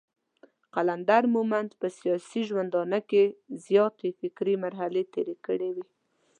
[0.75, 3.23] قلندر مومند په سياسي ژوندانه کې
[3.65, 5.85] زياتې فکري مرحلې تېرې کړې وې.